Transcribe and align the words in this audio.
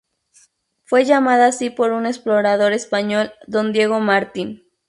Fue 0.83 1.05
llamada 1.05 1.45
así 1.45 1.69
por 1.69 1.91
un 1.91 2.07
explorador 2.07 2.73
español 2.73 3.33
Don 3.45 3.71
Diego 3.71 3.99
Martín. 3.99 4.63